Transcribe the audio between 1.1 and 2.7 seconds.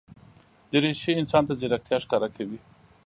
انسان ته ځیرکتیا ښکاره کوي.